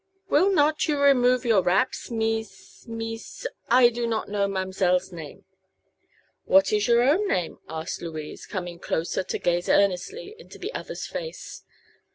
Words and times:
"Will 0.29 0.51
not 0.51 0.87
you 0.87 0.97
remove 0.99 1.45
your 1.45 1.61
wraps, 1.61 2.09
Mees 2.09 2.85
Mees 2.87 3.45
I 3.69 3.89
do 3.89 4.07
not 4.07 4.29
know 4.29 4.47
ma'm'selle's 4.47 5.11
name." 5.11 5.45
"What 6.45 6.73
is 6.73 6.87
your 6.87 7.03
own 7.03 7.27
name?" 7.27 7.59
asked 7.69 8.01
Louise, 8.01 8.47
coming 8.47 8.79
closer 8.79 9.21
to 9.21 9.37
gaze 9.37 9.69
earnestly 9.69 10.33
into 10.39 10.57
the 10.57 10.73
other's 10.73 11.05
face. 11.05 11.63